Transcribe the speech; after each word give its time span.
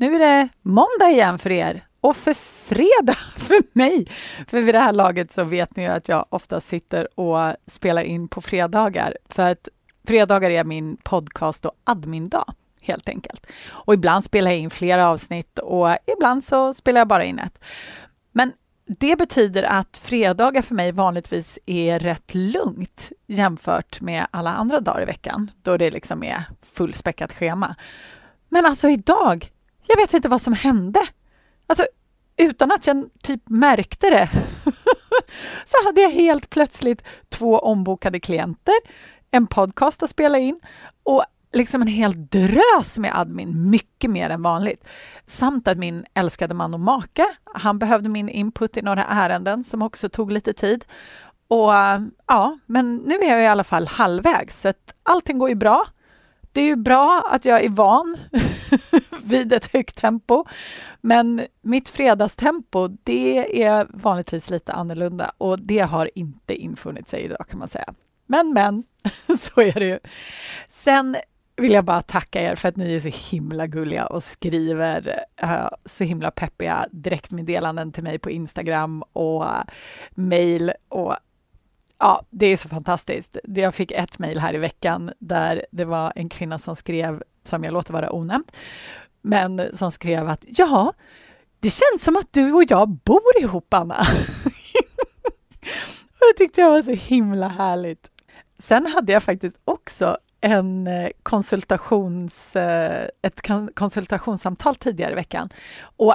Nu 0.00 0.14
är 0.14 0.18
det 0.18 0.48
måndag 0.62 1.10
igen 1.10 1.38
för 1.38 1.50
er 1.50 1.86
och 2.00 2.16
för 2.16 2.34
fredag 2.34 3.18
för 3.36 3.62
mig. 3.72 4.06
För 4.46 4.60
vid 4.60 4.74
det 4.74 4.78
här 4.78 4.92
laget 4.92 5.32
så 5.32 5.44
vet 5.44 5.76
ni 5.76 5.82
ju 5.82 5.88
att 5.88 6.08
jag 6.08 6.26
ofta 6.28 6.60
sitter 6.60 7.20
och 7.20 7.56
spelar 7.66 8.02
in 8.02 8.28
på 8.28 8.40
fredagar. 8.40 9.16
För 9.28 9.50
att 9.50 9.68
fredagar 10.04 10.50
är 10.50 10.64
min 10.64 10.96
podcast 10.96 11.64
och 11.64 11.72
admindag 11.84 12.44
helt 12.80 13.08
enkelt. 13.08 13.46
Och 13.66 13.94
ibland 13.94 14.24
spelar 14.24 14.50
jag 14.50 14.60
in 14.60 14.70
flera 14.70 15.08
avsnitt 15.08 15.58
och 15.58 15.96
ibland 16.16 16.44
så 16.44 16.74
spelar 16.74 17.00
jag 17.00 17.08
bara 17.08 17.24
in 17.24 17.38
ett. 17.38 17.58
Men 18.32 18.52
det 18.86 19.18
betyder 19.18 19.62
att 19.62 19.96
fredagar 19.96 20.62
för 20.62 20.74
mig 20.74 20.92
vanligtvis 20.92 21.58
är 21.66 21.98
rätt 21.98 22.34
lugnt 22.34 23.12
jämfört 23.26 24.00
med 24.00 24.26
alla 24.30 24.50
andra 24.50 24.80
dagar 24.80 25.02
i 25.02 25.04
veckan 25.06 25.50
då 25.62 25.76
det 25.76 25.90
liksom 25.90 26.22
är 26.22 26.44
fullspäckat 26.62 27.32
schema. 27.32 27.76
Men 28.48 28.66
alltså 28.66 28.88
idag, 28.88 29.50
jag 29.86 29.96
vet 29.96 30.14
inte 30.14 30.28
vad 30.28 30.42
som 30.42 30.52
hände. 30.52 31.00
Alltså 31.66 31.86
utan 32.36 32.72
att 32.72 32.86
jag 32.86 33.10
typ 33.22 33.48
märkte 33.48 34.10
det 34.10 34.30
så 35.64 35.76
hade 35.84 36.00
jag 36.00 36.10
helt 36.10 36.50
plötsligt 36.50 37.04
två 37.28 37.58
ombokade 37.58 38.20
klienter, 38.20 38.74
en 39.30 39.46
podcast 39.46 40.02
att 40.02 40.10
spela 40.10 40.38
in 40.38 40.60
och 41.02 41.24
liksom 41.52 41.82
en 41.82 41.88
hel 41.88 42.28
drös 42.28 42.98
med 42.98 43.18
admin, 43.18 43.70
mycket 43.70 44.10
mer 44.10 44.30
än 44.30 44.42
vanligt. 44.42 44.84
Samt 45.26 45.68
att 45.68 45.78
min 45.78 46.04
älskade 46.14 46.54
man 46.54 46.74
och 46.74 46.80
make, 46.80 47.26
han 47.44 47.78
behövde 47.78 48.08
min 48.08 48.28
input 48.28 48.76
i 48.76 48.82
några 48.82 49.04
ärenden 49.04 49.64
som 49.64 49.82
också 49.82 50.08
tog 50.08 50.32
lite 50.32 50.52
tid. 50.52 50.84
Och 51.48 51.72
ja, 52.26 52.58
men 52.66 52.96
nu 52.96 53.14
är 53.14 53.28
jag 53.28 53.42
i 53.42 53.46
alla 53.46 53.64
fall 53.64 53.86
halvvägs, 53.86 54.60
så 54.60 54.68
att 54.68 54.94
allting 55.02 55.38
går 55.38 55.48
ju 55.48 55.54
bra. 55.54 55.86
Det 56.52 56.60
är 56.60 56.64
ju 56.64 56.76
bra 56.76 57.24
att 57.30 57.44
jag 57.44 57.64
är 57.64 57.68
van 57.68 58.16
vid 59.24 59.52
ett 59.52 59.72
högt 59.72 59.96
tempo, 59.96 60.44
men 61.00 61.46
mitt 61.62 61.88
fredagstempo, 61.88 62.88
det 62.88 63.62
är 63.62 63.86
vanligtvis 63.90 64.50
lite 64.50 64.72
annorlunda 64.72 65.32
och 65.38 65.58
det 65.58 65.78
har 65.78 66.10
inte 66.14 66.54
infunnit 66.54 67.08
sig 67.08 67.22
idag 67.22 67.48
kan 67.48 67.58
man 67.58 67.68
säga. 67.68 67.92
Men, 68.26 68.52
men, 68.52 68.84
så 69.40 69.60
är 69.60 69.80
det 69.80 69.86
ju. 69.86 69.98
Sen 70.68 71.16
vill 71.56 71.72
jag 71.72 71.84
bara 71.84 72.02
tacka 72.02 72.42
er 72.42 72.54
för 72.54 72.68
att 72.68 72.76
ni 72.76 72.94
är 72.94 73.00
så 73.00 73.36
himla 73.36 73.66
gulliga 73.66 74.06
och 74.06 74.22
skriver 74.22 75.24
uh, 75.42 75.68
så 75.84 76.04
himla 76.04 76.30
peppiga 76.30 76.86
direktmeddelanden 76.90 77.92
till 77.92 78.02
mig 78.02 78.18
på 78.18 78.30
Instagram 78.30 79.02
och 79.12 79.42
uh, 79.42 79.62
mail 80.14 80.72
och 80.88 81.16
Ja, 82.02 82.22
det 82.30 82.46
är 82.46 82.56
så 82.56 82.68
fantastiskt. 82.68 83.36
Jag 83.44 83.74
fick 83.74 83.90
ett 83.90 84.18
mejl 84.18 84.38
här 84.38 84.54
i 84.54 84.58
veckan 84.58 85.12
där 85.18 85.66
det 85.70 85.84
var 85.84 86.12
en 86.16 86.28
kvinna 86.28 86.58
som 86.58 86.76
skrev, 86.76 87.22
som 87.44 87.64
jag 87.64 87.72
låter 87.72 87.92
vara 87.92 88.12
onämnt, 88.12 88.52
men 89.22 89.76
som 89.76 89.92
skrev 89.92 90.28
att 90.28 90.44
ja, 90.46 90.92
det 91.60 91.70
känns 91.70 92.04
som 92.04 92.16
att 92.16 92.32
du 92.32 92.52
och 92.52 92.64
jag 92.68 92.88
bor 92.88 93.38
ihop, 93.40 93.74
Anna. 93.74 93.98
och 96.18 96.26
det 96.32 96.38
tyckte 96.38 96.60
jag 96.60 96.70
var 96.70 96.82
så 96.82 96.92
himla 96.92 97.48
härligt. 97.48 98.10
Sen 98.58 98.86
hade 98.86 99.12
jag 99.12 99.22
faktiskt 99.22 99.60
också 99.64 100.18
en 100.40 100.86
eh, 100.86 101.10
konsultations, 101.22 102.56
eh, 102.56 103.08
ett 103.22 103.40
konsultationssamtal 103.74 104.76
tidigare 104.76 105.12
i 105.12 105.14
veckan. 105.14 105.50
Och 105.82 106.14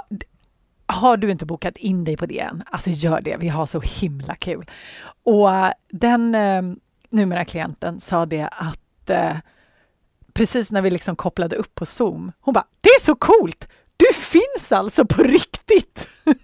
har 0.86 1.18
du 1.18 1.32
inte 1.32 1.46
bokat 1.46 1.78
in 1.78 2.04
dig 2.04 2.18
på 2.18 2.26
det 2.26 2.40
än, 2.40 2.64
alltså 2.66 2.90
gör 2.90 3.22
det. 3.22 3.38
Vi 3.38 3.48
har 3.48 3.66
så 3.66 3.82
himla 3.82 4.36
kul. 4.36 4.72
Och 5.24 5.56
eh, 5.56 5.72
den 5.92 6.36
eh, 6.36 6.62
numera 7.10 7.46
klienten 7.46 8.00
sa 8.00 8.26
det 8.26 8.50
att 8.52 9.10
eh, 9.10 9.38
precis 10.34 10.72
när 10.72 10.82
vi 10.82 10.90
liksom 10.90 11.16
kopplade 11.16 11.56
upp 11.56 11.76
på 11.76 11.86
Zoom, 11.86 12.32
hon 12.40 12.54
bara 12.54 12.68
“Det 12.82 12.90
är 12.90 13.02
så 13.04 13.16
coolt! 13.16 13.68
Du 13.98 14.14
finns 14.14 14.72
alltså 14.72 15.06
på 15.06 15.24
riktigt!” 15.24 16.08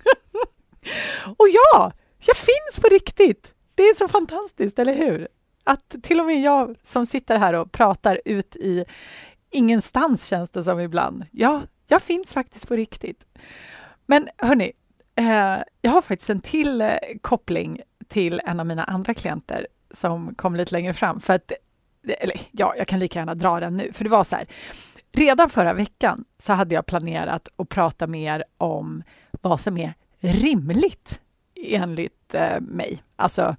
Och 1.37 1.47
ja, 1.51 1.91
jag 2.19 2.35
finns 2.35 2.81
på 2.81 2.87
riktigt! 2.87 3.53
Det 3.75 3.83
är 3.83 3.95
så 3.95 4.07
fantastiskt, 4.07 4.79
eller 4.79 4.93
hur? 4.93 5.27
Att 5.63 5.95
till 6.03 6.19
och 6.19 6.25
med 6.25 6.41
jag 6.41 6.75
som 6.83 7.05
sitter 7.05 7.37
här 7.37 7.53
och 7.53 7.71
pratar 7.71 8.21
ut 8.25 8.55
i 8.55 8.85
ingenstans 9.51 10.27
känns 10.27 10.49
det 10.49 10.63
som 10.63 10.79
ibland. 10.79 11.25
Ja, 11.31 11.61
jag 11.87 12.01
finns 12.01 12.33
faktiskt 12.33 12.67
på 12.67 12.75
riktigt. 12.75 13.25
Men 14.11 14.29
hörni, 14.37 14.71
eh, 15.15 15.57
jag 15.81 15.91
har 15.91 16.01
faktiskt 16.01 16.29
en 16.29 16.39
till 16.39 16.81
eh, 16.81 16.97
koppling 17.21 17.81
till 18.07 18.41
en 18.45 18.59
av 18.59 18.65
mina 18.65 18.83
andra 18.83 19.13
klienter 19.13 19.67
som 19.91 20.35
kom 20.35 20.55
lite 20.55 20.71
längre 20.71 20.93
fram. 20.93 21.19
För 21.19 21.33
att, 21.33 21.51
eh, 21.51 22.15
eller 22.19 22.41
ja, 22.51 22.73
jag 22.77 22.87
kan 22.87 22.99
lika 22.99 23.19
gärna 23.19 23.35
dra 23.35 23.59
den 23.59 23.77
nu, 23.77 23.93
för 23.93 24.03
det 24.03 24.09
var 24.09 24.23
så 24.23 24.35
här. 24.35 24.47
Redan 25.11 25.49
förra 25.49 25.73
veckan 25.73 26.25
så 26.37 26.53
hade 26.53 26.75
jag 26.75 26.85
planerat 26.85 27.47
att 27.55 27.69
prata 27.69 28.07
mer 28.07 28.43
om 28.57 29.03
vad 29.41 29.59
som 29.59 29.77
är 29.77 29.93
rimligt 30.19 31.19
enligt 31.55 32.33
eh, 32.33 32.61
mig. 32.61 33.03
Alltså 33.15 33.55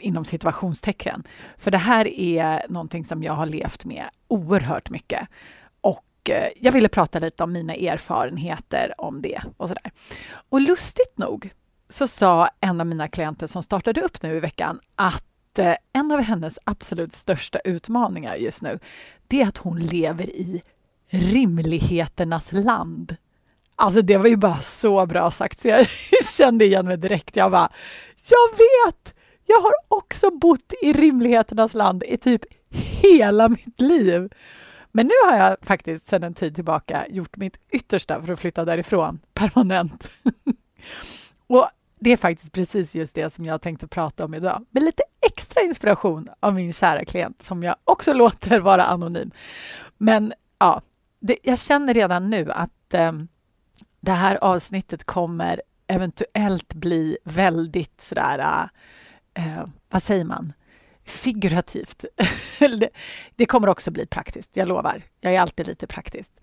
inom 0.00 0.24
situationstecken. 0.24 1.22
För 1.58 1.70
det 1.70 1.78
här 1.78 2.08
är 2.08 2.66
någonting 2.68 3.04
som 3.04 3.22
jag 3.22 3.32
har 3.32 3.46
levt 3.46 3.84
med 3.84 4.04
oerhört 4.28 4.90
mycket. 4.90 5.28
Och 6.24 6.30
eh, 6.30 6.52
jag 6.60 6.72
ville 6.72 6.88
prata 6.88 7.18
lite 7.18 7.44
om 7.44 7.52
mina 7.52 7.74
erfarenheter 7.74 8.94
om 8.98 9.22
det 9.22 9.42
och 9.56 9.68
sådär. 9.68 9.92
Och 10.48 10.60
lustigt 10.60 11.18
nog 11.18 11.50
så 11.88 12.06
sa 12.06 12.48
en 12.60 12.80
av 12.80 12.86
mina 12.86 13.08
klienter 13.08 13.46
som 13.46 13.62
startade 13.62 14.00
upp 14.00 14.22
nu 14.22 14.36
i 14.36 14.40
veckan 14.40 14.80
att 14.94 15.58
eh, 15.58 15.74
en 15.92 16.12
av 16.12 16.20
hennes 16.20 16.58
absolut 16.64 17.12
största 17.12 17.58
utmaningar 17.58 18.36
just 18.36 18.62
nu, 18.62 18.78
det 19.26 19.42
är 19.42 19.48
att 19.48 19.58
hon 19.58 19.78
lever 19.78 20.30
i 20.30 20.62
rimligheternas 21.08 22.52
land. 22.52 23.16
Alltså 23.76 24.02
det 24.02 24.16
var 24.16 24.26
ju 24.26 24.36
bara 24.36 24.60
så 24.60 25.06
bra 25.06 25.30
sagt 25.30 25.60
så 25.60 25.68
jag 25.68 25.86
kände 26.36 26.64
igen 26.64 26.86
mig 26.86 26.96
direkt. 26.96 27.36
Jag 27.36 27.50
bara, 27.50 27.72
jag 28.30 28.58
vet! 28.58 29.14
Jag 29.46 29.60
har 29.60 29.72
också 29.88 30.30
bott 30.30 30.72
i 30.82 30.92
rimligheternas 30.92 31.74
land 31.74 32.02
i 32.02 32.16
typ 32.16 32.42
hela 32.70 33.48
mitt 33.48 33.80
liv. 33.80 34.30
Men 34.96 35.06
nu 35.06 35.14
har 35.30 35.36
jag 35.36 35.56
faktiskt 35.62 36.06
sedan 36.06 36.22
en 36.22 36.34
tid 36.34 36.54
tillbaka 36.54 37.06
gjort 37.08 37.36
mitt 37.36 37.58
yttersta 37.70 38.22
för 38.22 38.32
att 38.32 38.40
flytta 38.40 38.64
därifrån 38.64 39.20
permanent. 39.34 40.10
Och 41.46 41.68
det 41.98 42.10
är 42.10 42.16
faktiskt 42.16 42.52
precis 42.52 42.94
just 42.94 43.14
det 43.14 43.30
som 43.30 43.44
jag 43.44 43.62
tänkte 43.62 43.86
prata 43.86 44.24
om 44.24 44.34
idag, 44.34 44.66
med 44.70 44.82
lite 44.82 45.02
extra 45.20 45.62
inspiration 45.62 46.28
av 46.40 46.54
min 46.54 46.72
kära 46.72 47.04
klient 47.04 47.42
som 47.42 47.62
jag 47.62 47.76
också 47.84 48.12
låter 48.14 48.60
vara 48.60 48.84
anonym. 48.84 49.30
Men 49.98 50.32
ja, 50.58 50.82
det, 51.20 51.38
jag 51.42 51.58
känner 51.58 51.94
redan 51.94 52.30
nu 52.30 52.50
att 52.52 52.94
eh, 52.94 53.12
det 54.00 54.12
här 54.12 54.38
avsnittet 54.44 55.04
kommer 55.04 55.62
eventuellt 55.86 56.74
bli 56.74 57.18
väldigt 57.24 58.00
sådär, 58.00 58.68
eh, 59.34 59.66
vad 59.90 60.02
säger 60.02 60.24
man, 60.24 60.52
figurativt. 61.04 62.04
det, 63.36 63.46
kommer 63.46 63.68
också 63.68 63.90
bli 63.90 64.06
praktiskt, 64.06 64.56
jag 64.56 64.68
lovar. 64.68 65.02
Jag 65.20 65.34
är 65.34 65.40
alltid 65.40 65.66
lite 65.66 65.86
praktiskt. 65.86 66.40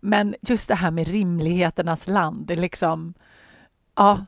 Men 0.00 0.34
just 0.40 0.68
det 0.68 0.74
här 0.74 0.90
med 0.90 1.08
rimligheternas 1.08 2.08
land, 2.08 2.46
det 2.46 2.54
är 2.54 2.58
liksom, 2.58 3.14
ja, 3.94 4.26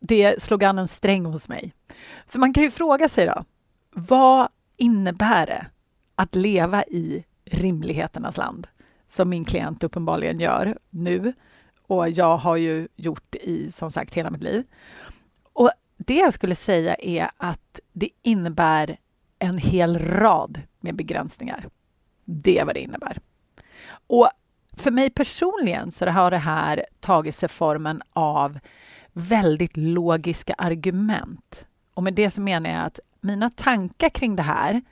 det 0.00 0.42
slog 0.42 0.64
an 0.64 0.78
en 0.78 0.88
sträng 0.88 1.24
hos 1.24 1.48
mig. 1.48 1.72
Så 2.26 2.38
man 2.38 2.52
kan 2.52 2.62
ju 2.62 2.70
fråga 2.70 3.08
sig 3.08 3.26
då, 3.26 3.44
vad 3.90 4.48
innebär 4.76 5.46
det 5.46 5.66
att 6.14 6.34
leva 6.34 6.84
i 6.84 7.24
rimligheternas 7.44 8.36
land? 8.36 8.66
Som 9.08 9.28
min 9.28 9.44
klient 9.44 9.84
uppenbarligen 9.84 10.40
gör 10.40 10.76
nu 10.90 11.32
och 11.86 12.10
jag 12.10 12.36
har 12.36 12.56
ju 12.56 12.88
gjort 12.96 13.34
i 13.34 13.72
som 13.72 13.90
sagt 13.90 14.14
hela 14.14 14.30
mitt 14.30 14.42
liv. 14.42 14.64
Och 15.52 15.70
det 15.96 16.14
jag 16.14 16.34
skulle 16.34 16.54
säga 16.54 16.94
är 16.94 17.30
att 17.36 17.80
det 17.92 18.08
innebär 18.22 18.96
en 19.44 19.58
hel 19.58 19.98
rad 19.98 20.60
med 20.80 20.96
begränsningar. 20.96 21.68
Det 22.24 22.58
är 22.58 22.64
vad 22.64 22.74
det 22.74 22.80
innebär. 22.80 23.18
Och 24.06 24.30
för 24.76 24.90
mig 24.90 25.10
personligen 25.10 25.92
så 25.92 26.06
har 26.06 26.30
det 26.30 26.38
här 26.38 26.86
tagit 27.00 27.34
sig 27.34 27.48
formen 27.48 28.02
av 28.12 28.58
väldigt 29.12 29.76
logiska 29.76 30.54
argument. 30.58 31.66
Och 31.94 32.02
med 32.02 32.14
det 32.14 32.30
så 32.30 32.40
menar 32.40 32.70
jag 32.70 32.84
att 32.84 33.00
mina 33.20 33.50
tankar 33.50 34.08
kring 34.08 34.36
det 34.36 34.42
här 34.42 34.82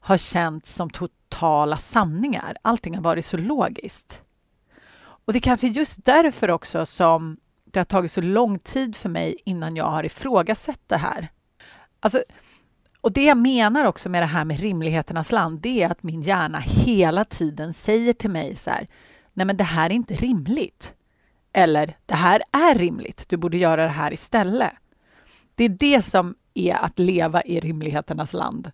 har 0.00 0.16
känts 0.16 0.74
som 0.74 0.90
totala 0.90 1.76
sanningar. 1.76 2.56
Allting 2.62 2.94
har 2.94 3.02
varit 3.02 3.26
så 3.26 3.36
logiskt. 3.36 4.20
Och 4.98 5.32
det 5.32 5.38
är 5.38 5.40
kanske 5.40 5.68
just 5.68 6.04
därför 6.04 6.50
också 6.50 6.86
som 6.86 7.36
det 7.64 7.80
har 7.80 7.84
tagit 7.84 8.12
så 8.12 8.20
lång 8.20 8.58
tid 8.58 8.96
för 8.96 9.08
mig 9.08 9.36
innan 9.44 9.76
jag 9.76 9.84
har 9.84 10.04
ifrågasatt 10.04 10.80
det 10.86 10.96
här. 10.96 11.28
Alltså, 12.00 12.22
och 13.06 13.12
det 13.12 13.24
jag 13.24 13.38
menar 13.38 13.84
också 13.84 14.08
med 14.08 14.22
det 14.22 14.26
här 14.26 14.44
med 14.44 14.60
rimligheternas 14.60 15.32
land, 15.32 15.60
det 15.60 15.82
är 15.82 15.90
att 15.90 16.02
min 16.02 16.22
hjärna 16.22 16.58
hela 16.58 17.24
tiden 17.24 17.74
säger 17.74 18.12
till 18.12 18.30
mig 18.30 18.54
så 18.54 18.70
här, 18.70 18.86
nej 19.32 19.46
men 19.46 19.56
det 19.56 19.64
här 19.64 19.90
är 19.90 19.94
inte 19.94 20.14
rimligt. 20.14 20.94
Eller, 21.52 21.96
det 22.06 22.14
här 22.14 22.42
är 22.52 22.74
rimligt, 22.74 23.28
du 23.28 23.36
borde 23.36 23.56
göra 23.56 23.82
det 23.82 23.88
här 23.88 24.12
istället. 24.12 24.72
Det 25.54 25.64
är 25.64 25.68
det 25.68 26.02
som 26.02 26.34
är 26.54 26.74
att 26.74 26.98
leva 26.98 27.42
i 27.42 27.60
rimligheternas 27.60 28.32
land. 28.32 28.70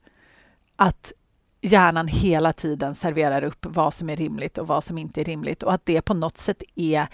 Att 0.76 1.12
hjärnan 1.62 2.08
hela 2.08 2.52
tiden 2.52 2.94
serverar 2.94 3.44
upp 3.44 3.66
vad 3.68 3.94
som 3.94 4.10
är 4.10 4.16
rimligt 4.16 4.58
och 4.58 4.66
vad 4.66 4.84
som 4.84 4.98
inte 4.98 5.20
är 5.20 5.24
rimligt 5.24 5.62
och 5.62 5.72
att 5.72 5.86
det 5.86 6.02
på 6.02 6.14
något 6.14 6.38
sätt 6.38 6.62
är 6.74 7.06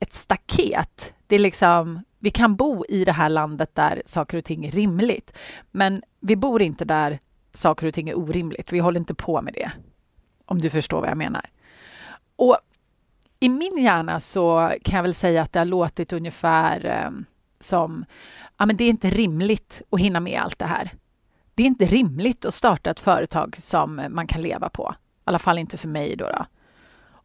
ett 0.00 0.14
staket. 0.14 1.14
Det 1.26 1.34
är 1.34 1.38
liksom, 1.38 2.02
vi 2.18 2.30
kan 2.30 2.56
bo 2.56 2.84
i 2.88 3.04
det 3.04 3.12
här 3.12 3.28
landet 3.28 3.74
där 3.74 4.02
saker 4.06 4.38
och 4.38 4.44
ting 4.44 4.66
är 4.66 4.70
rimligt, 4.70 5.32
men 5.70 6.02
vi 6.20 6.36
bor 6.36 6.62
inte 6.62 6.84
där 6.84 7.18
saker 7.52 7.86
och 7.86 7.94
ting 7.94 8.08
är 8.08 8.18
orimligt. 8.18 8.72
Vi 8.72 8.78
håller 8.78 9.00
inte 9.00 9.14
på 9.14 9.42
med 9.42 9.54
det, 9.54 9.70
om 10.44 10.60
du 10.60 10.70
förstår 10.70 11.00
vad 11.00 11.10
jag 11.10 11.18
menar. 11.18 11.50
Och 12.36 12.58
i 13.40 13.48
min 13.48 13.78
hjärna 13.78 14.20
så 14.20 14.72
kan 14.84 14.96
jag 14.96 15.02
väl 15.02 15.14
säga 15.14 15.42
att 15.42 15.52
det 15.52 15.58
har 15.58 15.66
låtit 15.66 16.12
ungefär 16.12 16.86
eh, 16.86 17.10
som 17.60 18.04
ja, 18.58 18.66
men 18.66 18.76
det 18.76 18.84
är 18.84 18.90
inte 18.90 19.10
rimligt 19.10 19.82
att 19.90 20.00
hinna 20.00 20.20
med 20.20 20.40
allt 20.40 20.58
det 20.58 20.66
här. 20.66 20.92
Det 21.54 21.62
är 21.62 21.66
inte 21.66 21.84
rimligt 21.84 22.44
att 22.44 22.54
starta 22.54 22.90
ett 22.90 23.00
företag 23.00 23.56
som 23.58 24.06
man 24.10 24.26
kan 24.26 24.42
leva 24.42 24.68
på. 24.68 24.94
I 24.94 25.22
alla 25.24 25.38
fall 25.38 25.58
inte 25.58 25.76
för 25.76 25.88
mig. 25.88 26.16
Då, 26.16 26.24
då. 26.24 26.46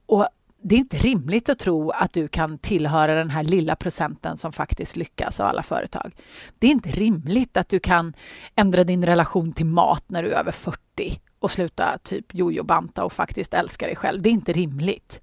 Och 0.06 0.28
det 0.62 0.76
är 0.76 0.80
inte 0.80 0.98
rimligt 0.98 1.50
att 1.50 1.60
tro 1.60 1.90
att 1.90 2.14
du 2.14 2.28
kan 2.28 2.58
tillhöra 2.58 3.16
den 3.16 3.30
här 3.30 3.44
lilla 3.44 3.76
procenten 3.76 4.38
som 4.38 4.54
faktiskt 4.54 4.96
lyckas 4.96 5.40
av 5.40 5.48
alla 5.48 5.64
företag. 5.64 6.16
Det 6.60 6.68
är 6.68 6.72
inte 6.72 6.90
rimligt 6.90 7.58
att 7.58 7.70
du 7.70 7.80
kan 7.80 8.14
ändra 8.56 8.84
din 8.84 9.06
relation 9.06 9.54
till 9.54 9.66
mat 9.66 10.04
när 10.08 10.24
du 10.24 10.30
är 10.30 10.40
över 10.40 10.52
40 10.52 11.22
och 11.40 11.52
sluta 11.52 11.98
typ 12.04 12.34
jojo-banta 12.34 13.04
och 13.04 13.14
faktiskt 13.14 13.54
älska 13.54 13.86
dig 13.86 13.96
själv. 13.96 14.22
Det 14.22 14.30
är 14.30 14.34
inte 14.34 14.54
rimligt. 14.54 15.22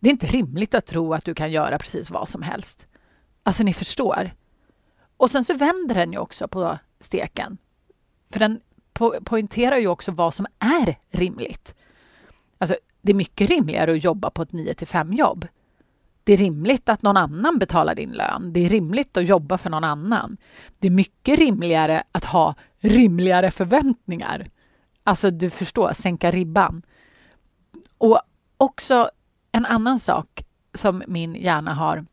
Det 0.00 0.08
är 0.08 0.12
inte 0.12 0.26
rimligt 0.26 0.74
att 0.74 0.86
tro 0.86 1.14
att 1.14 1.24
du 1.24 1.34
kan 1.34 1.52
göra 1.52 1.78
precis 1.78 2.10
vad 2.10 2.28
som 2.28 2.42
helst. 2.42 2.86
Alltså, 3.42 3.62
ni 3.62 3.72
förstår. 3.72 4.30
Och 5.16 5.30
sen 5.30 5.44
så 5.44 5.54
vänder 5.54 5.94
den 5.94 6.12
ju 6.12 6.18
också 6.18 6.48
på 6.48 6.78
steken. 7.00 7.58
För 8.32 8.40
den 8.40 8.60
po 8.92 9.14
poängterar 9.24 9.76
ju 9.76 9.86
också 9.86 10.12
vad 10.12 10.34
som 10.34 10.46
är 10.58 10.98
rimligt. 11.10 11.74
Alltså, 12.58 12.76
det 13.02 13.12
är 13.12 13.16
mycket 13.16 13.50
rimligare 13.50 13.92
att 13.92 14.04
jobba 14.04 14.30
på 14.30 14.42
ett 14.42 14.52
9 14.52 14.74
till 14.74 14.86
5 14.86 15.12
jobb. 15.12 15.46
Det 16.24 16.32
är 16.32 16.36
rimligt 16.36 16.88
att 16.88 17.02
någon 17.02 17.16
annan 17.16 17.58
betalar 17.58 17.94
din 17.94 18.10
lön. 18.10 18.52
Det 18.52 18.64
är 18.64 18.68
rimligt 18.68 19.16
att 19.16 19.28
jobba 19.28 19.58
för 19.58 19.70
någon 19.70 19.84
annan. 19.84 20.36
Det 20.78 20.86
är 20.86 20.90
mycket 20.90 21.38
rimligare 21.38 22.02
att 22.12 22.24
ha 22.24 22.54
rimligare 22.78 23.50
förväntningar. 23.50 24.50
Alltså, 25.04 25.30
du 25.30 25.50
förstår, 25.50 25.92
sänka 25.92 26.30
ribban. 26.30 26.82
Och 27.98 28.20
också 28.56 29.10
en 29.52 29.66
annan 29.66 29.98
sak 29.98 30.42
som 30.74 31.02
min 31.06 31.34
hjärna 31.34 31.74
har 31.74 32.06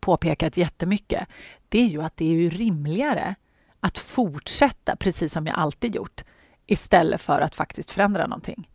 påpekat 0.00 0.56
jättemycket, 0.56 1.28
det 1.68 1.80
är 1.80 1.86
ju 1.86 2.02
att 2.02 2.16
det 2.16 2.46
är 2.46 2.50
rimligare 2.50 3.34
att 3.80 3.98
fortsätta 3.98 4.96
precis 4.96 5.32
som 5.32 5.46
jag 5.46 5.58
alltid 5.58 5.94
gjort 5.94 6.24
istället 6.66 7.20
för 7.20 7.40
att 7.40 7.54
faktiskt 7.54 7.90
förändra 7.90 8.26
någonting. 8.26 8.68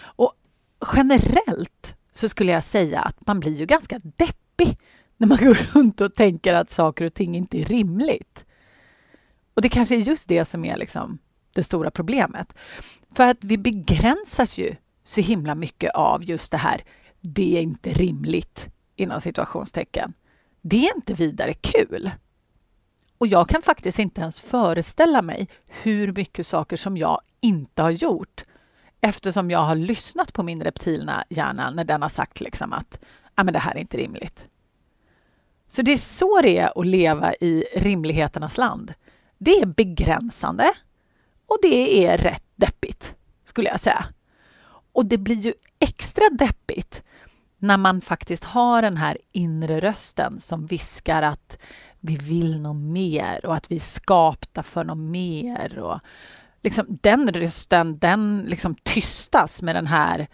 Och 0.00 0.32
generellt 0.94 1.94
så 2.12 2.28
skulle 2.28 2.52
jag 2.52 2.64
säga 2.64 3.00
att 3.00 3.26
man 3.26 3.40
blir 3.40 3.54
ju 3.54 3.66
ganska 3.66 4.00
deppig 4.02 4.78
när 5.16 5.26
man 5.26 5.38
går 5.42 5.54
runt 5.54 6.00
och 6.00 6.14
tänker 6.14 6.54
att 6.54 6.70
saker 6.70 7.04
och 7.04 7.14
ting 7.14 7.36
inte 7.36 7.60
är 7.60 7.64
rimligt. 7.64 8.44
Och 9.54 9.62
det 9.62 9.68
kanske 9.68 9.94
är 9.96 9.98
just 10.00 10.28
det 10.28 10.44
som 10.44 10.64
är 10.64 10.76
liksom 10.76 11.18
det 11.52 11.62
stora 11.62 11.90
problemet. 11.90 12.52
För 13.14 13.26
att 13.26 13.44
vi 13.44 13.58
begränsas 13.58 14.58
ju 14.58 14.76
så 15.04 15.20
himla 15.20 15.54
mycket 15.54 15.94
av 15.94 16.24
just 16.24 16.52
det 16.52 16.58
här, 16.58 16.84
det 17.20 17.56
är 17.56 17.60
inte 17.60 17.92
rimligt, 17.92 18.68
inom 18.96 19.20
situationstecken. 19.20 20.12
Det 20.60 20.88
är 20.88 20.96
inte 20.96 21.14
vidare 21.14 21.52
kul. 21.52 22.10
Och 23.18 23.26
jag 23.26 23.48
kan 23.48 23.62
faktiskt 23.62 23.98
inte 23.98 24.20
ens 24.20 24.40
föreställa 24.40 25.22
mig 25.22 25.48
hur 25.66 26.12
mycket 26.12 26.46
saker 26.46 26.76
som 26.76 26.96
jag 26.96 27.20
inte 27.40 27.82
har 27.82 27.90
gjort 27.90 28.42
eftersom 29.00 29.50
jag 29.50 29.58
har 29.58 29.74
lyssnat 29.74 30.32
på 30.32 30.42
min 30.42 30.62
reptilna 30.62 31.24
hjärna 31.28 31.70
när 31.70 31.84
den 31.84 32.02
har 32.02 32.08
sagt 32.08 32.40
liksom 32.40 32.72
att 32.72 32.98
ah, 33.34 33.44
men 33.44 33.52
det 33.52 33.58
här 33.58 33.74
är 33.76 33.80
inte 33.80 33.96
rimligt. 33.96 34.46
Så 35.68 35.82
det 35.82 35.92
är 35.92 35.96
så 35.96 36.40
det 36.40 36.58
är 36.58 36.80
att 36.80 36.86
leva 36.86 37.34
i 37.34 37.64
rimligheternas 37.76 38.58
land. 38.58 38.94
Det 39.38 39.60
är 39.60 39.66
begränsande 39.66 40.72
och 41.46 41.58
det 41.62 42.06
är 42.06 42.18
rätt 42.18 42.44
deppigt, 42.56 43.14
skulle 43.44 43.68
jag 43.68 43.80
säga. 43.80 44.04
Och 44.92 45.06
det 45.06 45.18
blir 45.18 45.36
ju 45.36 45.54
extra 45.78 46.24
deppigt 46.38 47.02
när 47.58 47.76
man 47.76 48.00
faktiskt 48.00 48.44
har 48.44 48.82
den 48.82 48.96
här 48.96 49.18
inre 49.32 49.80
rösten 49.80 50.40
som 50.40 50.66
viskar 50.66 51.22
att 51.22 51.58
vi 52.00 52.16
vill 52.16 52.60
något 52.60 52.82
mer 52.82 53.46
och 53.46 53.54
att 53.54 53.70
vi 53.70 53.76
är 53.76 53.80
skapta 53.80 54.62
för 54.62 54.84
något 54.84 54.98
mer. 54.98 55.78
Och 55.78 56.00
liksom, 56.62 56.86
den 56.88 57.32
rösten 57.32 57.98
den 57.98 58.44
liksom 58.48 58.74
tystas 58.74 59.62
med 59.62 59.74
den 59.74 59.86
här 59.86 60.28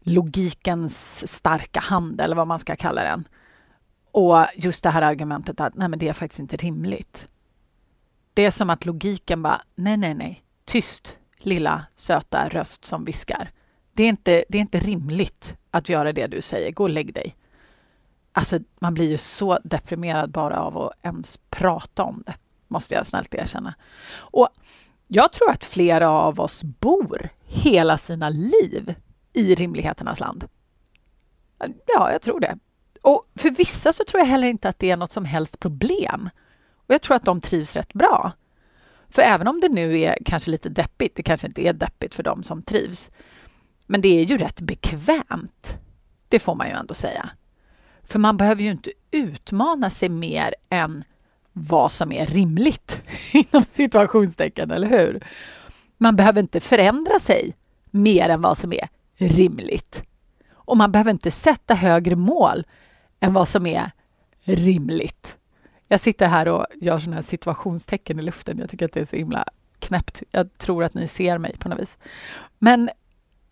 logikens 0.00 1.26
starka 1.32 1.80
hand, 1.80 2.20
eller 2.20 2.36
vad 2.36 2.46
man 2.46 2.58
ska 2.58 2.76
kalla 2.76 3.02
den. 3.02 3.28
Och 4.12 4.46
just 4.54 4.84
det 4.84 4.90
här 4.90 5.02
argumentet 5.02 5.60
att 5.60 5.74
nej, 5.74 5.88
men 5.88 5.98
det 5.98 6.08
är 6.08 6.12
faktiskt 6.12 6.40
inte 6.40 6.56
rimligt. 6.56 7.28
Det 8.34 8.44
är 8.44 8.50
som 8.50 8.70
att 8.70 8.86
logiken 8.86 9.42
bara, 9.42 9.62
nej, 9.74 9.96
nej, 9.96 10.14
nej, 10.14 10.44
tyst, 10.64 11.18
lilla 11.38 11.86
söta 11.94 12.48
röst 12.48 12.84
som 12.84 13.04
viskar. 13.04 13.50
Det 13.92 14.02
är 14.02 14.08
inte, 14.08 14.44
det 14.48 14.58
är 14.58 14.62
inte 14.62 14.78
rimligt 14.78 15.56
att 15.70 15.88
göra 15.88 16.12
det 16.12 16.26
du 16.26 16.42
säger. 16.42 16.72
Gå 16.72 16.82
och 16.82 16.90
lägg 16.90 17.14
dig. 17.14 17.36
Alltså, 18.32 18.58
man 18.78 18.94
blir 18.94 19.10
ju 19.10 19.18
så 19.18 19.58
deprimerad 19.64 20.30
bara 20.30 20.60
av 20.60 20.78
att 20.78 20.92
ens 21.02 21.38
prata 21.50 22.02
om 22.02 22.22
det, 22.26 22.34
måste 22.68 22.94
jag 22.94 23.06
snällt 23.06 23.34
erkänna. 23.34 23.74
Och 24.12 24.48
jag 25.06 25.32
tror 25.32 25.50
att 25.50 25.64
flera 25.64 26.10
av 26.10 26.40
oss 26.40 26.62
bor 26.64 27.28
hela 27.46 27.98
sina 27.98 28.28
liv 28.28 28.94
i 29.32 29.54
rimligheternas 29.54 30.20
land. 30.20 30.48
Ja, 31.86 32.12
jag 32.12 32.22
tror 32.22 32.40
det. 32.40 32.58
Och 33.02 33.28
för 33.34 33.50
vissa 33.50 33.92
så 33.92 34.04
tror 34.04 34.20
jag 34.20 34.26
heller 34.26 34.48
inte 34.48 34.68
att 34.68 34.78
det 34.78 34.90
är 34.90 34.96
något 34.96 35.12
som 35.12 35.24
helst 35.24 35.60
problem. 35.60 36.30
Och 36.74 36.94
jag 36.94 37.02
tror 37.02 37.16
att 37.16 37.24
de 37.24 37.40
trivs 37.40 37.76
rätt 37.76 37.92
bra. 37.92 38.32
För 39.08 39.22
även 39.22 39.48
om 39.48 39.60
det 39.60 39.68
nu 39.68 40.00
är 40.00 40.18
kanske 40.24 40.50
lite 40.50 40.68
deppigt, 40.68 41.16
det 41.16 41.22
kanske 41.22 41.46
inte 41.46 41.66
är 41.66 41.72
deppigt 41.72 42.14
för 42.14 42.22
dem 42.22 42.42
som 42.42 42.62
trivs, 42.62 43.10
men 43.86 44.00
det 44.00 44.08
är 44.08 44.24
ju 44.24 44.38
rätt 44.38 44.60
bekvämt. 44.60 45.78
Det 46.28 46.38
får 46.38 46.54
man 46.54 46.68
ju 46.68 46.72
ändå 46.72 46.94
säga. 46.94 47.30
För 48.08 48.18
man 48.18 48.36
behöver 48.36 48.62
ju 48.62 48.70
inte 48.70 48.92
utmana 49.10 49.90
sig 49.90 50.08
mer 50.08 50.54
än 50.70 51.04
vad 51.52 51.92
som 51.92 52.12
är 52.12 52.26
rimligt 52.26 53.00
inom 53.32 53.64
situationstecken, 53.72 54.70
eller 54.70 54.88
hur? 54.88 55.24
Man 55.98 56.16
behöver 56.16 56.40
inte 56.40 56.60
förändra 56.60 57.18
sig 57.18 57.56
mer 57.90 58.28
än 58.28 58.42
vad 58.42 58.58
som 58.58 58.72
är 58.72 58.88
rimligt. 59.16 60.02
Och 60.54 60.76
man 60.76 60.92
behöver 60.92 61.10
inte 61.10 61.30
sätta 61.30 61.74
högre 61.74 62.16
mål 62.16 62.66
än 63.20 63.32
vad 63.32 63.48
som 63.48 63.66
är 63.66 63.90
rimligt. 64.40 65.36
Jag 65.88 66.00
sitter 66.00 66.26
här 66.26 66.48
och 66.48 66.66
gör 66.74 66.98
sådana 66.98 67.16
här 67.16 67.22
situationstecken 67.22 68.18
i 68.18 68.22
luften. 68.22 68.58
Jag 68.58 68.70
tycker 68.70 68.86
att 68.86 68.92
det 68.92 69.00
är 69.00 69.04
så 69.04 69.16
himla 69.16 69.44
knäppt. 69.78 70.22
Jag 70.30 70.58
tror 70.58 70.84
att 70.84 70.94
ni 70.94 71.08
ser 71.08 71.38
mig 71.38 71.56
på 71.58 71.68
något 71.68 71.78
vis. 71.78 71.96
Men 72.58 72.90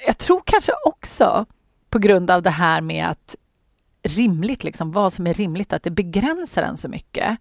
jag 0.06 0.18
tror 0.18 0.42
kanske 0.44 0.72
också 0.84 1.46
på 1.90 1.98
grund 1.98 2.30
av 2.30 2.42
det 2.42 2.50
här 2.50 2.80
med 2.80 3.06
att 3.06 3.36
rimligt, 4.06 4.64
liksom, 4.64 4.92
vad 4.92 5.12
som 5.12 5.26
är 5.26 5.34
rimligt, 5.34 5.72
att 5.72 5.82
det 5.82 5.90
begränsar 5.90 6.62
en 6.62 6.76
så 6.76 6.88
mycket, 6.88 7.38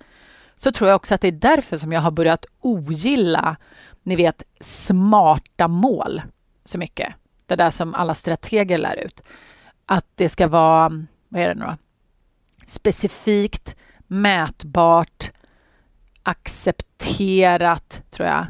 så 0.56 0.72
tror 0.72 0.90
jag 0.90 0.96
också 0.96 1.16
att 1.16 1.22
det 1.22 1.28
är 1.28 1.32
därför 1.32 1.78
som 1.78 1.92
jag 1.92 2.02
har 2.02 2.12
börjat 2.12 2.46
ogilla, 2.60 3.56
ni 4.04 4.16
vet, 4.16 4.44
smarta 4.60 5.68
mål 5.68 6.22
så 6.64 6.78
mycket. 6.78 7.14
Det 7.46 7.56
där 7.56 7.72
som 7.72 7.94
alla 7.94 8.14
strateger 8.14 8.78
lär 8.78 8.96
ut. 8.96 9.22
Att 9.86 10.06
det 10.16 10.30
ska 10.30 10.48
vara, 10.48 10.90
vad 11.30 11.42
är 11.42 11.48
det 11.48 11.56
nu 11.56 11.66
då? 11.66 11.78
Specifikt, 12.68 13.76
mätbart, 14.08 15.32
accepterat, 16.24 18.02
tror 18.10 18.28
jag. 18.28 18.46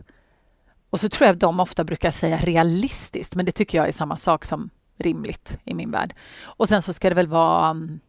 Och 0.89 0.99
så 0.99 1.09
tror 1.09 1.25
jag 1.25 1.33
att 1.33 1.39
de 1.39 1.59
ofta 1.59 1.83
brukar 1.83 2.11
säga 2.11 2.37
realistiskt, 2.37 3.35
men 3.35 3.45
det 3.45 3.51
tycker 3.51 3.77
jag 3.77 3.87
är 3.87 3.91
samma 3.91 4.17
sak 4.17 4.45
som 4.45 4.69
rimligt 4.97 5.57
i 5.63 5.73
min 5.73 5.91
värld. 5.91 6.15
Och 6.41 6.67
sen 6.67 6.81
så 6.81 6.93
ska 6.93 7.09
det 7.09 7.15
väl 7.15 7.27
vara... 7.27 7.69
Mm, 7.69 7.99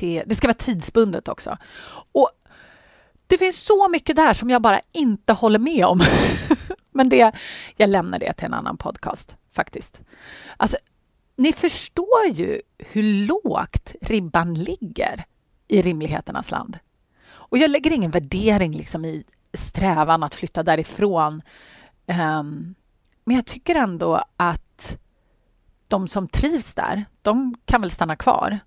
det 0.00 0.36
ska 0.36 0.46
vara 0.46 0.54
tidsbundet 0.54 1.28
också. 1.28 1.58
Och 2.12 2.30
det 3.26 3.38
finns 3.38 3.64
så 3.64 3.88
mycket 3.88 4.16
där 4.16 4.34
som 4.34 4.50
jag 4.50 4.62
bara 4.62 4.80
inte 4.92 5.32
håller 5.32 5.58
med 5.58 5.84
om. 5.84 6.00
men 6.90 7.08
det, 7.08 7.32
jag 7.76 7.90
lämnar 7.90 8.18
det 8.18 8.32
till 8.32 8.46
en 8.46 8.54
annan 8.54 8.76
podcast, 8.76 9.36
faktiskt. 9.52 10.00
Alltså, 10.56 10.76
ni 11.36 11.52
förstår 11.52 12.26
ju 12.32 12.62
hur 12.78 13.02
lågt 13.02 13.94
ribban 14.00 14.54
ligger 14.54 15.24
i 15.68 15.82
rimligheternas 15.82 16.50
land. 16.50 16.78
Och 17.30 17.58
jag 17.58 17.70
lägger 17.70 17.92
ingen 17.92 18.10
värdering 18.10 18.72
liksom 18.72 19.04
i 19.04 19.24
strävan 19.54 20.22
att 20.22 20.34
flytta 20.34 20.62
därifrån. 20.62 21.42
Um, 22.06 22.74
men 23.24 23.36
jag 23.36 23.46
tycker 23.46 23.74
ändå 23.74 24.24
att 24.36 24.61
de 25.92 26.08
som 26.08 26.28
trivs 26.28 26.74
där, 26.74 27.04
de 27.22 27.54
kan 27.64 27.80
väl 27.80 27.90
stanna 27.90 28.16
kvar. 28.16 28.58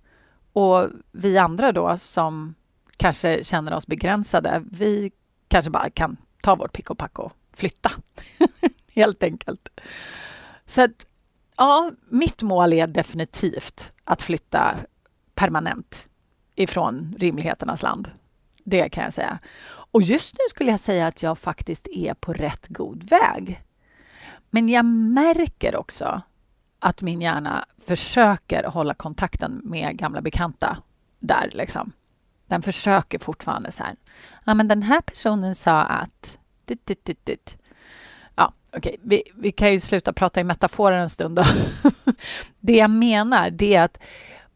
Och 0.52 0.88
vi 1.12 1.38
andra 1.38 1.72
då 1.72 1.96
som 1.96 2.54
kanske 2.96 3.44
känner 3.44 3.72
oss 3.72 3.86
begränsade, 3.86 4.62
vi 4.70 5.12
kanske 5.48 5.70
bara 5.70 5.90
kan 5.90 6.16
ta 6.42 6.54
vårt 6.54 6.72
pick 6.72 6.90
och 6.90 6.98
pack 6.98 7.18
och 7.18 7.32
flytta. 7.52 7.90
Helt 8.94 9.22
enkelt. 9.22 9.68
Så 10.66 10.82
att, 10.82 11.06
ja, 11.56 11.90
mitt 12.08 12.42
mål 12.42 12.72
är 12.72 12.86
definitivt 12.86 13.92
att 14.04 14.22
flytta 14.22 14.76
permanent 15.34 16.08
ifrån 16.54 17.14
rimligheternas 17.18 17.82
land. 17.82 18.10
Det 18.64 18.88
kan 18.88 19.04
jag 19.04 19.14
säga. 19.14 19.38
Och 19.66 20.02
just 20.02 20.34
nu 20.34 20.44
skulle 20.50 20.70
jag 20.70 20.80
säga 20.80 21.06
att 21.06 21.22
jag 21.22 21.38
faktiskt 21.38 21.88
är 21.88 22.14
på 22.14 22.32
rätt 22.32 22.66
god 22.68 23.02
väg. 23.02 23.62
Men 24.50 24.68
jag 24.68 24.84
märker 24.84 25.76
också 25.76 26.22
att 26.86 27.02
min 27.02 27.20
hjärna 27.20 27.64
försöker 27.86 28.64
hålla 28.64 28.94
kontakten 28.94 29.60
med 29.64 29.98
gamla 29.98 30.20
bekanta 30.20 30.76
där. 31.18 31.50
Liksom. 31.52 31.92
Den 32.46 32.62
försöker 32.62 33.18
fortfarande 33.18 33.72
så 33.72 33.82
här. 33.82 33.96
Ja, 34.44 34.54
men 34.54 34.68
den 34.68 34.82
här 34.82 35.00
personen 35.00 35.54
sa 35.54 35.82
att... 35.82 36.38
Dit, 36.64 36.86
dit, 36.86 37.04
dit, 37.04 37.26
dit. 37.26 37.56
Ja, 38.34 38.52
okej. 38.68 38.78
Okay. 38.78 38.96
Vi, 39.02 39.22
vi 39.34 39.52
kan 39.52 39.72
ju 39.72 39.80
sluta 39.80 40.12
prata 40.12 40.40
i 40.40 40.44
metaforer 40.44 40.96
en 40.96 41.10
stund. 41.10 41.36
Då. 41.36 41.44
det 42.60 42.76
jag 42.76 42.90
menar 42.90 43.50
det 43.50 43.74
är 43.74 43.84
att 43.84 43.98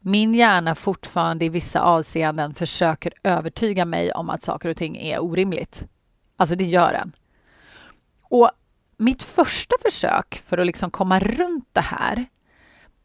min 0.01 0.35
hjärna 0.35 0.75
fortfarande 0.75 1.45
i 1.45 1.49
vissa 1.49 1.81
avseenden 1.81 2.55
försöker 2.55 3.13
övertyga 3.23 3.85
mig 3.85 4.13
om 4.13 4.31
att 4.31 4.43
saker 4.43 4.69
och 4.69 4.77
ting 4.77 4.97
är 4.97 5.23
orimligt. 5.23 5.85
Alltså, 6.37 6.57
det 6.57 6.65
gör 6.65 6.93
den. 6.93 7.13
Och 8.23 8.51
mitt 9.01 9.23
första 9.23 9.77
försök 9.83 10.43
för 10.47 10.59
att 10.59 10.67
liksom 10.67 10.91
komma 10.91 11.19
runt 11.19 11.69
det 11.73 11.81
här, 11.81 12.27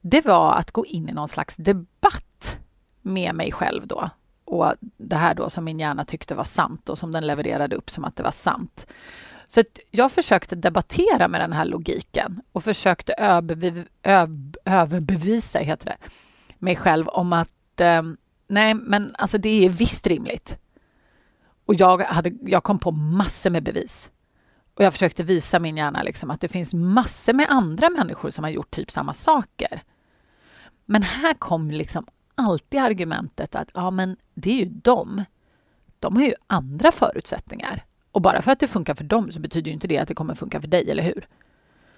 det 0.01 0.25
var 0.25 0.53
att 0.53 0.71
gå 0.71 0.85
in 0.85 1.09
i 1.09 1.13
någon 1.13 1.27
slags 1.27 1.55
debatt 1.55 2.57
med 3.01 3.35
mig 3.35 3.51
själv 3.51 3.87
då. 3.87 4.09
Och 4.45 4.73
det 4.97 5.15
här 5.15 5.35
då 5.35 5.49
som 5.49 5.63
min 5.63 5.79
hjärna 5.79 6.05
tyckte 6.05 6.35
var 6.35 6.43
sant 6.43 6.89
och 6.89 6.97
som 6.97 7.11
den 7.11 7.27
levererade 7.27 7.75
upp 7.75 7.89
som 7.89 8.05
att 8.05 8.15
det 8.15 8.23
var 8.23 8.31
sant. 8.31 8.87
Så 9.47 9.63
jag 9.91 10.11
försökte 10.11 10.55
debattera 10.55 11.27
med 11.27 11.41
den 11.41 11.53
här 11.53 11.65
logiken 11.65 12.41
och 12.51 12.63
försökte 12.63 13.13
överbev 13.13 13.87
överbevisa, 14.65 15.59
heter 15.59 15.85
det, 15.85 15.97
mig 16.57 16.75
själv 16.75 17.07
om 17.07 17.33
att 17.33 17.79
eh, 17.79 18.03
nej, 18.47 18.73
men 18.73 19.15
alltså 19.17 19.37
det 19.37 19.65
är 19.65 19.69
visst 19.69 20.07
rimligt. 20.07 20.57
Och 21.65 21.75
jag, 21.75 22.01
hade, 22.01 22.31
jag 22.41 22.63
kom 22.63 22.79
på 22.79 22.91
massor 22.91 23.49
med 23.49 23.63
bevis. 23.63 24.09
Och 24.75 24.83
jag 24.83 24.93
försökte 24.93 25.23
visa 25.23 25.59
min 25.59 25.77
hjärna 25.77 26.03
liksom 26.03 26.31
att 26.31 26.41
det 26.41 26.47
finns 26.47 26.73
massor 26.73 27.33
med 27.33 27.49
andra 27.49 27.89
människor 27.89 28.29
som 28.29 28.43
har 28.43 28.51
gjort 28.51 28.71
typ 28.71 28.91
samma 28.91 29.13
saker. 29.13 29.81
Men 30.85 31.03
här 31.03 31.33
kom 31.33 31.71
liksom 31.71 32.07
alltid 32.35 32.79
argumentet 32.79 33.55
att 33.55 33.71
ja, 33.73 33.91
men 33.91 34.17
det 34.33 34.49
är 34.49 34.55
ju 34.55 34.65
de. 34.65 35.23
De 35.99 36.15
har 36.15 36.23
ju 36.23 36.33
andra 36.47 36.91
förutsättningar. 36.91 37.83
Och 38.11 38.21
bara 38.21 38.41
för 38.41 38.51
att 38.51 38.59
det 38.59 38.67
funkar 38.67 38.95
för 38.95 39.03
dem 39.03 39.31
så 39.31 39.39
betyder 39.39 39.71
inte 39.71 39.87
det 39.87 39.97
att 39.97 40.07
det 40.07 40.15
kommer 40.15 40.35
funka 40.35 40.61
för 40.61 40.67
dig, 40.67 40.91
eller 40.91 41.03
hur? 41.03 41.27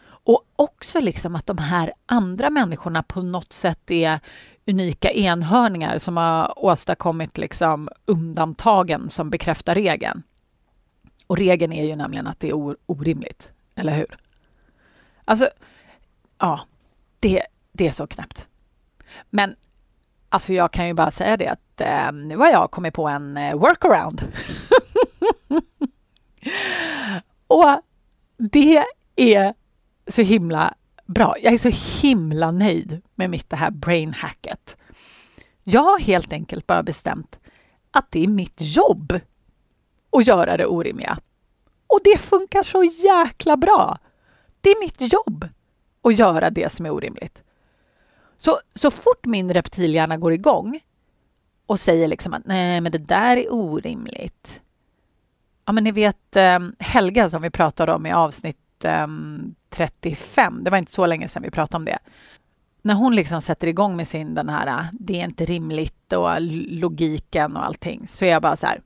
Och 0.05 0.43
också 0.55 0.99
liksom 0.99 1.35
att 1.35 1.45
de 1.45 1.57
här 1.57 1.93
andra 2.05 2.49
människorna 2.49 3.03
på 3.03 3.21
något 3.21 3.53
sätt 3.53 3.91
är 3.91 4.19
unika 4.67 5.11
enhörningar 5.11 5.97
som 5.97 6.17
har 6.17 6.65
åstadkommit 6.65 7.37
liksom 7.37 7.89
undantagen 8.05 9.09
som 9.09 9.29
bekräftar 9.29 9.75
regeln. 9.75 10.23
Och 11.27 11.37
regeln 11.37 11.73
är 11.73 11.85
ju 11.85 11.95
nämligen 11.95 12.27
att 12.27 12.39
det 12.39 12.49
är 12.49 12.75
orimligt, 12.85 13.51
eller 13.75 13.95
hur? 13.95 14.17
Alltså, 15.25 15.49
ja, 16.37 16.61
det, 17.19 17.43
det 17.71 17.87
är 17.87 17.91
så 17.91 18.07
knäppt. 18.07 18.47
Men 19.29 19.55
alltså 20.29 20.53
jag 20.53 20.71
kan 20.71 20.87
ju 20.87 20.93
bara 20.93 21.11
säga 21.11 21.37
det 21.37 21.47
att 21.47 21.81
eh, 21.81 22.11
nu 22.11 22.37
har 22.37 22.47
jag 22.47 22.71
kommit 22.71 22.93
på 22.93 23.07
en 23.07 23.37
eh, 23.37 23.55
workaround. 23.55 24.21
och 27.47 27.81
det 28.37 28.83
är 29.15 29.53
så 30.07 30.21
himla 30.21 30.73
bra. 31.05 31.35
Jag 31.41 31.53
är 31.53 31.57
så 31.57 32.01
himla 32.01 32.51
nöjd 32.51 33.01
med 33.15 33.29
mitt 33.29 33.49
det 33.49 33.55
här 33.55 33.71
brainhacket. 33.71 34.77
Jag 35.63 35.83
har 35.83 35.99
helt 35.99 36.33
enkelt 36.33 36.67
bara 36.67 36.83
bestämt 36.83 37.39
att 37.91 38.11
det 38.11 38.23
är 38.23 38.27
mitt 38.27 38.57
jobb 38.57 39.19
och 40.17 40.23
göra 40.23 40.57
det 40.57 40.65
orimliga. 40.65 41.17
Och 41.87 41.99
det 42.03 42.17
funkar 42.17 42.63
så 42.63 42.83
jäkla 42.83 43.57
bra. 43.57 43.97
Det 44.61 44.69
är 44.69 44.79
mitt 44.79 45.13
jobb 45.13 45.47
att 46.01 46.19
göra 46.19 46.49
det 46.49 46.71
som 46.71 46.85
är 46.85 46.91
orimligt. 46.91 47.43
Så, 48.37 48.59
så 48.75 48.91
fort 48.91 49.25
min 49.25 49.53
reptilhjärna 49.53 50.17
går 50.17 50.33
igång 50.33 50.79
och 51.65 51.79
säger 51.79 52.07
liksom 52.07 52.33
att 52.33 52.45
nej, 52.45 52.81
men 52.81 52.91
det 52.91 52.97
där 52.97 53.37
är 53.37 53.53
orimligt. 53.53 54.61
Ja, 55.65 55.73
men 55.73 55.83
ni 55.83 55.91
vet 55.91 56.35
ehm, 56.35 56.75
Helga 56.79 57.29
som 57.29 57.41
vi 57.41 57.49
pratade 57.49 57.93
om 57.93 58.05
i 58.05 58.11
avsnitt 58.11 58.85
ehm, 58.85 59.55
35. 59.69 60.63
Det 60.63 60.69
var 60.69 60.77
inte 60.77 60.91
så 60.91 61.05
länge 61.05 61.27
sedan 61.27 61.43
vi 61.43 61.51
pratade 61.51 61.77
om 61.77 61.85
det. 61.85 61.99
När 62.81 62.93
hon 62.93 63.15
liksom 63.15 63.41
sätter 63.41 63.67
igång 63.67 63.95
med 63.95 64.07
sin 64.07 64.35
den 64.35 64.49
här 64.49 64.87
det 64.91 65.19
är 65.19 65.25
inte 65.25 65.45
rimligt 65.45 66.13
och 66.13 66.41
logiken 66.41 67.55
och 67.55 67.65
allting 67.65 68.07
så 68.07 68.25
är 68.25 68.29
jag 68.29 68.41
bara 68.41 68.55
så 68.55 68.65
här. 68.65 68.81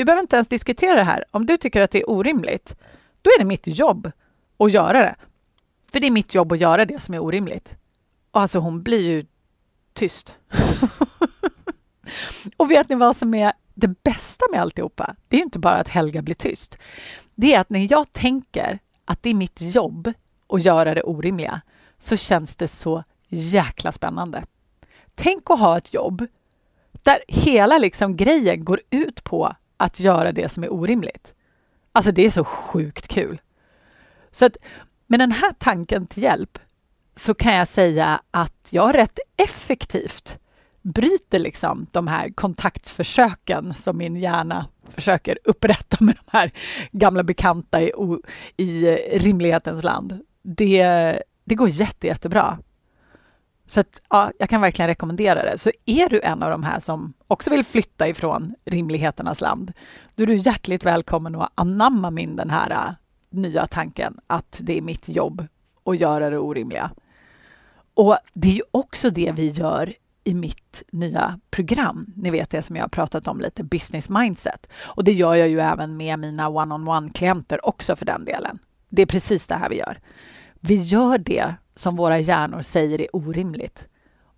Vi 0.00 0.04
behöver 0.04 0.22
inte 0.22 0.36
ens 0.36 0.48
diskutera 0.48 0.94
det 0.94 1.02
här. 1.02 1.24
Om 1.30 1.46
du 1.46 1.56
tycker 1.56 1.80
att 1.80 1.90
det 1.90 2.00
är 2.00 2.10
orimligt, 2.10 2.76
då 3.22 3.30
är 3.30 3.38
det 3.38 3.44
mitt 3.44 3.66
jobb 3.66 4.10
att 4.58 4.72
göra 4.72 4.98
det. 4.98 5.14
För 5.92 6.00
det 6.00 6.06
är 6.06 6.10
mitt 6.10 6.34
jobb 6.34 6.52
att 6.52 6.58
göra 6.58 6.84
det 6.84 7.02
som 7.02 7.14
är 7.14 7.18
orimligt. 7.18 7.76
Och 8.30 8.40
alltså 8.40 8.58
hon 8.58 8.82
blir 8.82 9.00
ju 9.00 9.26
tyst. 9.92 10.38
och 12.56 12.70
vet 12.70 12.88
ni 12.88 12.94
vad 12.94 13.16
som 13.16 13.34
är 13.34 13.52
det 13.74 14.02
bästa 14.02 14.44
med 14.50 14.60
alltihopa? 14.60 15.14
Det 15.28 15.36
är 15.36 15.40
inte 15.40 15.58
bara 15.58 15.76
att 15.76 15.88
Helga 15.88 16.22
blir 16.22 16.34
tyst. 16.34 16.78
Det 17.34 17.54
är 17.54 17.60
att 17.60 17.70
när 17.70 17.92
jag 17.92 18.12
tänker 18.12 18.78
att 19.04 19.22
det 19.22 19.30
är 19.30 19.34
mitt 19.34 19.60
jobb 19.60 20.12
att 20.48 20.64
göra 20.64 20.94
det 20.94 21.02
orimliga 21.02 21.60
så 21.98 22.16
känns 22.16 22.56
det 22.56 22.68
så 22.68 23.04
jäkla 23.28 23.92
spännande. 23.92 24.44
Tänk 25.14 25.50
att 25.50 25.60
ha 25.60 25.78
ett 25.78 25.94
jobb 25.94 26.26
där 26.92 27.18
hela 27.28 27.78
liksom 27.78 28.16
grejen 28.16 28.64
går 28.64 28.80
ut 28.90 29.24
på 29.24 29.54
att 29.80 30.00
göra 30.00 30.32
det 30.32 30.48
som 30.48 30.64
är 30.64 30.72
orimligt. 30.72 31.34
Alltså 31.92 32.12
det 32.12 32.26
är 32.26 32.30
så 32.30 32.44
sjukt 32.44 33.08
kul. 33.08 33.40
Så 34.32 34.46
att 34.46 34.56
med 35.06 35.20
den 35.20 35.32
här 35.32 35.52
tanken 35.58 36.06
till 36.06 36.22
hjälp 36.22 36.58
så 37.14 37.34
kan 37.34 37.54
jag 37.54 37.68
säga 37.68 38.20
att 38.30 38.68
jag 38.70 38.94
rätt 38.94 39.18
effektivt 39.36 40.38
bryter 40.82 41.38
liksom 41.38 41.86
de 41.90 42.06
här 42.06 42.30
kontaktförsöken 42.30 43.74
som 43.74 43.96
min 43.96 44.16
hjärna 44.16 44.66
försöker 44.88 45.38
upprätta 45.44 45.96
med 46.00 46.16
de 46.24 46.38
här 46.38 46.52
gamla 46.92 47.22
bekanta 47.22 47.82
i, 47.82 47.92
i 48.56 48.86
rimlighetens 49.18 49.84
land. 49.84 50.20
Det, 50.42 50.82
det 51.44 51.54
går 51.54 51.68
jätte, 51.68 52.06
jättebra. 52.06 52.58
Så 53.70 53.80
att, 53.80 54.02
ja, 54.08 54.32
jag 54.38 54.48
kan 54.48 54.60
verkligen 54.60 54.88
rekommendera 54.88 55.42
det. 55.42 55.58
Så 55.58 55.70
är 55.86 56.08
du 56.08 56.20
en 56.20 56.42
av 56.42 56.50
de 56.50 56.62
här 56.62 56.80
som 56.80 57.12
också 57.26 57.50
vill 57.50 57.64
flytta 57.64 58.08
ifrån 58.08 58.54
rimligheternas 58.64 59.40
land, 59.40 59.72
då 60.14 60.22
är 60.22 60.26
du 60.26 60.36
hjärtligt 60.36 60.84
välkommen 60.84 61.34
att 61.34 61.52
anamma 61.54 62.10
min 62.10 62.36
den 62.36 62.50
här 62.50 62.70
uh, 62.70 62.92
nya 63.30 63.66
tanken 63.66 64.20
att 64.26 64.60
det 64.62 64.78
är 64.78 64.82
mitt 64.82 65.08
jobb 65.08 65.46
att 65.84 66.00
göra 66.00 66.30
det 66.30 66.38
orimliga. 66.38 66.90
Och 67.94 68.16
det 68.32 68.48
är 68.48 68.52
ju 68.52 68.62
också 68.70 69.10
det 69.10 69.32
vi 69.36 69.50
gör 69.50 69.94
i 70.24 70.34
mitt 70.34 70.82
nya 70.92 71.40
program. 71.50 72.12
Ni 72.16 72.30
vet 72.30 72.50
det 72.50 72.62
som 72.62 72.76
jag 72.76 72.84
har 72.84 72.88
pratat 72.88 73.28
om 73.28 73.40
lite, 73.40 73.64
business 73.64 74.08
mindset. 74.08 74.66
Och 74.82 75.04
det 75.04 75.12
gör 75.12 75.34
jag 75.34 75.48
ju 75.48 75.60
även 75.60 75.96
med 75.96 76.18
mina 76.18 76.48
one-on-one-klienter 76.48 77.66
också 77.66 77.96
för 77.96 78.06
den 78.06 78.24
delen. 78.24 78.58
Det 78.88 79.02
är 79.02 79.06
precis 79.06 79.46
det 79.46 79.54
här 79.54 79.68
vi 79.68 79.78
gör. 79.78 79.98
Vi 80.60 80.74
gör 80.74 81.18
det 81.18 81.54
som 81.80 81.96
våra 81.96 82.18
hjärnor 82.18 82.62
säger 82.62 83.00
är 83.00 83.16
orimligt. 83.16 83.86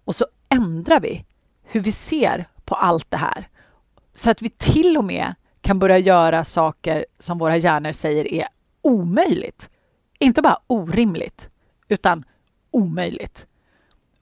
Och 0.05 0.17
så 0.17 0.27
ändrar 0.49 1.01
vi 1.01 1.25
hur 1.63 1.81
vi 1.81 1.93
ser 1.93 2.49
på 2.65 2.75
allt 2.75 3.11
det 3.11 3.17
här. 3.17 3.49
Så 4.15 4.31
att 4.31 4.43
vi 4.43 4.49
till 4.49 4.97
och 4.97 5.05
med 5.05 5.35
kan 5.61 5.79
börja 5.79 5.99
göra 5.99 6.45
saker 6.45 7.07
som 7.19 7.39
våra 7.39 7.57
hjärnor 7.57 7.93
säger 7.93 8.33
är 8.33 8.49
omöjligt. 8.83 9.71
Inte 10.19 10.43
bara 10.43 10.59
orimligt, 10.67 11.51
utan 11.89 12.25
omöjligt. 12.71 13.47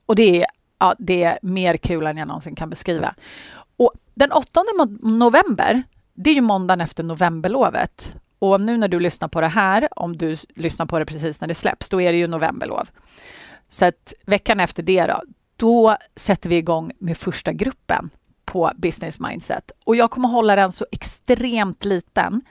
Och 0.05 0.15
det 0.15 0.41
är, 0.41 0.47
ja, 0.79 0.95
det 0.99 1.23
är 1.23 1.39
mer 1.41 1.77
kul 1.77 2.07
än 2.07 2.17
jag 2.17 2.27
någonsin 2.27 2.55
kan 2.55 2.69
beskriva. 2.69 3.15
Och 3.77 3.91
den 4.13 4.31
8 4.31 4.63
november, 5.01 5.83
det 6.13 6.29
är 6.29 6.33
ju 6.33 6.41
måndagen 6.41 6.81
efter 6.81 7.03
novemberlovet. 7.03 8.13
Och 8.41 8.61
nu 8.61 8.77
när 8.77 8.87
du 8.87 8.99
lyssnar 8.99 9.27
på 9.27 9.41
det 9.41 9.47
här, 9.47 9.87
om 9.95 10.17
du 10.17 10.37
lyssnar 10.55 10.85
på 10.85 10.99
det 10.99 11.05
precis 11.05 11.41
när 11.41 11.47
det 11.47 11.55
släpps, 11.55 11.89
då 11.89 12.01
är 12.01 12.11
det 12.11 12.17
ju 12.17 12.27
novemberlov. 12.27 12.89
Så 13.67 13.85
att 13.85 14.13
veckan 14.25 14.59
efter 14.59 14.83
det 14.83 15.05
då, 15.05 15.21
då 15.55 15.97
sätter 16.15 16.49
vi 16.49 16.55
igång 16.55 16.91
med 16.99 17.17
första 17.17 17.53
gruppen 17.53 18.09
på 18.45 18.71
Business 18.75 19.19
Mindset. 19.19 19.71
Och 19.85 19.95
jag 19.95 20.11
kommer 20.11 20.29
hålla 20.29 20.55
den 20.55 20.71
så 20.71 20.85
extremt 20.91 21.85
liten. 21.85 22.41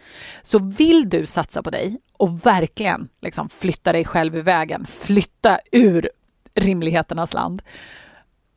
Så 0.43 0.59
vill 0.59 1.09
du 1.09 1.27
satsa 1.27 1.63
på 1.63 1.71
dig 1.71 2.01
och 2.13 2.47
verkligen 2.47 3.09
liksom 3.21 3.49
flytta 3.49 3.93
dig 3.93 4.05
själv 4.05 4.37
i 4.37 4.41
vägen, 4.41 4.87
flytta 4.87 5.59
ur 5.73 6.11
rimligheternas 6.55 7.35
land, 7.35 7.63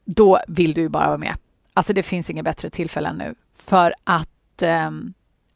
då 0.05 0.39
vill 0.47 0.73
du 0.73 0.81
ju 0.81 0.89
bara 0.89 1.07
vara 1.07 1.17
med. 1.17 1.35
Alltså 1.73 1.93
det 1.93 2.03
finns 2.03 2.29
inget 2.29 2.45
bättre 2.45 2.69
tillfälle 2.69 3.09
än 3.09 3.17
nu. 3.17 3.35
För 3.55 3.93
att 4.03 4.61
eh, 4.61 4.91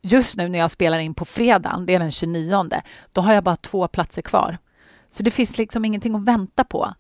just 0.08 0.38
nu 0.38 0.50
när 0.50 0.60
jag 0.60 0.72
spelar 0.72 1.00
in 1.00 1.14
på 1.14 1.26
fredagen, 1.26 1.86
det 1.86 1.96
är 1.96 2.00
den 2.00 2.12
29, 2.12 2.70
då 3.12 3.22
har 3.22 3.34
jag 3.34 3.44
bara 3.44 3.56
två 3.56 3.88
platser 3.88 4.22
kvar. 4.22 4.58
Så 5.10 5.24
det 5.24 5.32
finns 5.32 5.58
liksom 5.58 5.86
ingenting 5.86 6.16
att 6.16 6.24
vänta 6.24 6.64
på. 6.64 6.94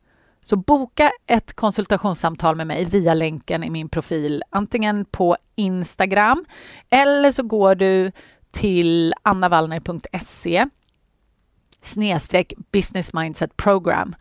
Så 0.44 0.56
boka 0.56 1.12
ett 1.26 1.54
konsultationssamtal 1.54 2.56
med 2.56 2.68
mig 2.68 2.86
via 2.86 3.14
länken 3.14 3.64
i 3.64 3.70
min 3.70 3.90
profil, 3.90 4.44
antingen 4.50 5.06
på 5.06 5.38
Instagram 5.56 6.46
eller 6.90 7.32
så 7.32 7.44
går 7.44 7.76
du 7.76 8.12
till 8.52 9.14
annavallner.se 9.22 10.66
snedstreck 11.82 12.54
business 12.72 13.14
mindset 13.14 13.58
program 13.58 14.16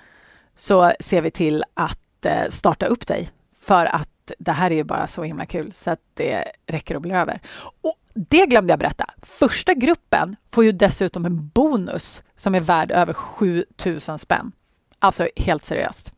så 0.54 0.92
ser 1.00 1.22
vi 1.22 1.30
till 1.30 1.64
att 1.74 2.26
eh, 2.26 2.48
starta 2.48 2.86
upp 2.86 3.06
dig 3.06 3.30
för 3.60 3.86
att 3.86 4.32
det 4.38 4.52
här 4.52 4.70
är 4.70 4.74
ju 4.74 4.84
bara 4.84 5.06
så 5.06 5.22
himla 5.22 5.46
kul 5.46 5.72
så 5.72 5.90
att 5.90 6.00
det 6.14 6.44
räcker 6.66 6.96
att 6.96 7.02
bli 7.02 7.12
över. 7.12 7.40
Och 7.80 7.98
det 8.16 8.46
glömde 8.46 8.72
jag 8.72 8.78
berätta. 8.78 9.06
Första 9.22 9.74
gruppen 9.74 10.36
får 10.50 10.64
ju 10.64 10.72
dessutom 10.72 11.24
en 11.24 11.48
bonus 11.48 12.22
som 12.34 12.54
är 12.54 12.60
värd 12.60 12.90
över 12.90 13.12
7000 13.12 14.18
spänn. 14.18 14.52
Alltså 14.98 15.28
helt 15.36 15.64
seriöst. 15.64 16.12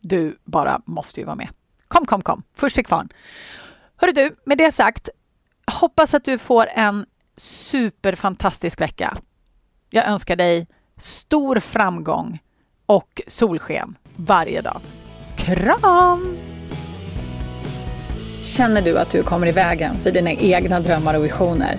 Du 0.00 0.38
bara 0.44 0.80
måste 0.84 1.20
ju 1.20 1.26
vara 1.26 1.36
med. 1.36 1.48
Kom, 1.88 2.06
kom, 2.06 2.22
kom. 2.22 2.42
Först 2.54 2.74
till 2.74 2.86
kvarn. 2.86 3.08
Hörru 3.96 4.12
du, 4.12 4.36
med 4.44 4.58
det 4.58 4.72
sagt, 4.72 5.08
hoppas 5.66 6.14
att 6.14 6.24
du 6.24 6.38
får 6.38 6.66
en 6.66 7.06
superfantastisk 7.36 8.80
vecka. 8.80 9.18
Jag 9.90 10.06
önskar 10.06 10.36
dig 10.36 10.66
stor 10.96 11.60
framgång 11.60 12.38
och 12.86 13.22
solsken 13.26 13.98
varje 14.16 14.60
dag. 14.60 14.80
Kram! 15.36 16.43
Känner 18.44 18.82
du 18.82 18.98
att 18.98 19.10
du 19.10 19.22
kommer 19.22 19.46
i 19.46 19.52
vägen 19.52 19.96
för 20.02 20.10
dina 20.10 20.32
egna 20.32 20.80
drömmar 20.80 21.14
och 21.14 21.24
visioner? 21.24 21.76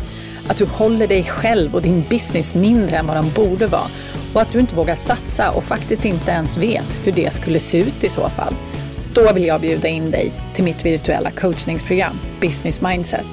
Att 0.48 0.58
du 0.58 0.66
håller 0.66 1.08
dig 1.08 1.24
själv 1.24 1.76
och 1.76 1.82
din 1.82 2.04
business 2.10 2.56
mindre 2.56 2.98
än 2.98 3.08
vad 3.08 3.16
de 3.16 3.30
borde 3.30 3.68
vara 3.68 3.88
och 4.34 4.42
att 4.42 4.52
du 4.52 4.60
inte 4.60 4.76
vågar 4.76 4.96
satsa 4.96 5.52
och 5.52 5.64
faktiskt 5.64 6.06
inte 6.06 6.32
ens 6.32 6.58
vet 6.58 6.86
hur 7.04 7.12
det 7.12 7.34
skulle 7.34 7.60
se 7.60 7.78
ut 7.78 8.04
i 8.04 8.10
så 8.10 8.30
fall? 8.30 8.56
Då 9.14 9.34
vill 9.34 9.46
jag 9.46 9.62
bjuda 9.62 9.88
in 9.88 10.12
dig 10.12 10.32
till 10.54 10.64
mitt 10.64 10.86
virtuella 10.86 11.32
coachningsprogram 11.32 12.20
Business 12.42 12.82
Mindset 12.82 13.26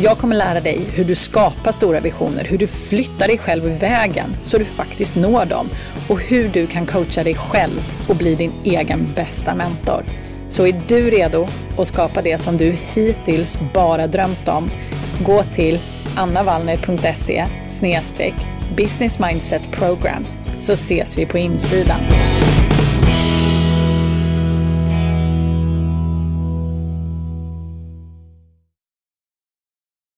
jag 0.00 0.18
kommer 0.18 0.36
lära 0.36 0.60
dig 0.60 0.80
hur 0.92 1.04
du 1.04 1.14
skapar 1.14 1.72
stora 1.72 2.00
visioner, 2.00 2.44
hur 2.44 2.58
du 2.58 2.66
flyttar 2.66 3.26
dig 3.26 3.38
själv 3.38 3.66
i 3.66 3.70
vägen 3.70 4.36
så 4.42 4.58
du 4.58 4.64
faktiskt 4.64 5.16
når 5.16 5.44
dem 5.44 5.68
och 6.08 6.20
hur 6.20 6.48
du 6.48 6.66
kan 6.66 6.86
coacha 6.86 7.22
dig 7.22 7.34
själv 7.34 8.04
och 8.08 8.16
bli 8.16 8.34
din 8.34 8.52
egen 8.64 9.08
bästa 9.16 9.54
mentor. 9.54 10.04
Så 10.48 10.66
är 10.66 10.80
du 10.88 11.10
redo 11.10 11.48
att 11.78 11.88
skapa 11.88 12.22
det 12.22 12.38
som 12.38 12.56
du 12.56 12.76
hittills 12.94 13.58
bara 13.74 14.06
drömt 14.06 14.48
om? 14.48 14.70
Gå 15.26 15.42
till 15.42 15.80
annavallner.se 16.16 17.46
business 18.76 19.18
mindset 19.18 19.70
program 19.70 20.24
så 20.58 20.72
ses 20.72 21.18
vi 21.18 21.26
på 21.26 21.38
insidan. 21.38 22.00